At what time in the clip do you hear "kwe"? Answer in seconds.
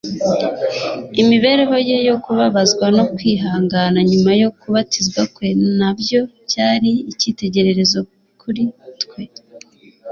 5.33-5.47